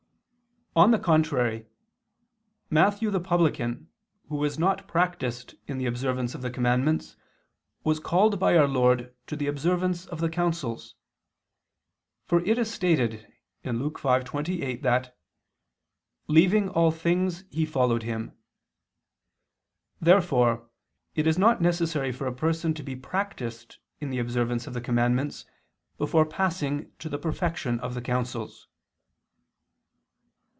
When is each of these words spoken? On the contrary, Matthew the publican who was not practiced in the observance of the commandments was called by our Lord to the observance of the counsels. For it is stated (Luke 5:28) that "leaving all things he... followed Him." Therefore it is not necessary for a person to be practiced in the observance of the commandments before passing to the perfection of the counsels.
On 0.73 0.91
the 0.91 0.99
contrary, 0.99 1.65
Matthew 2.69 3.09
the 3.11 3.19
publican 3.19 3.89
who 4.29 4.37
was 4.37 4.57
not 4.57 4.87
practiced 4.87 5.53
in 5.67 5.79
the 5.79 5.85
observance 5.85 6.33
of 6.33 6.41
the 6.41 6.49
commandments 6.49 7.17
was 7.83 7.99
called 7.99 8.39
by 8.39 8.55
our 8.57 8.69
Lord 8.69 9.13
to 9.27 9.35
the 9.35 9.47
observance 9.47 10.05
of 10.05 10.21
the 10.21 10.29
counsels. 10.29 10.95
For 12.25 12.39
it 12.45 12.57
is 12.57 12.73
stated 12.73 13.27
(Luke 13.65 13.99
5:28) 13.99 14.81
that 14.83 15.13
"leaving 16.27 16.69
all 16.69 16.89
things 16.91 17.43
he... 17.49 17.65
followed 17.65 18.03
Him." 18.03 18.31
Therefore 19.99 20.69
it 21.15 21.27
is 21.27 21.37
not 21.37 21.61
necessary 21.61 22.13
for 22.13 22.27
a 22.27 22.33
person 22.33 22.73
to 22.75 22.81
be 22.81 22.95
practiced 22.95 23.77
in 23.99 24.09
the 24.09 24.19
observance 24.19 24.67
of 24.67 24.73
the 24.73 24.79
commandments 24.79 25.45
before 25.97 26.25
passing 26.25 26.93
to 26.99 27.09
the 27.09 27.19
perfection 27.19 27.77
of 27.81 27.93
the 27.93 28.01
counsels. 28.01 28.69